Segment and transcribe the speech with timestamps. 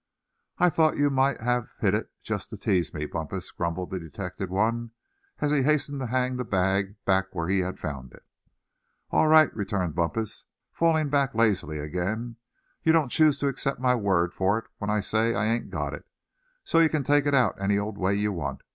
[0.57, 4.49] "I thought you might have hid it just to tease me, Bumpus," grumbled the detected
[4.49, 4.93] one,
[5.41, 8.25] as he hastened to hang the bag back where he had found it.
[9.11, 12.37] "All right," returned Bumpus, falling back lazily, again;
[12.81, 15.93] "you don't choose to accept my word for it when I say I ain't got
[15.93, 16.05] it; and
[16.63, 18.63] so you can take it out any old way you want.